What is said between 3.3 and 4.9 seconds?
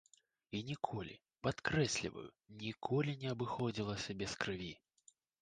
абыходзіліся без крыві.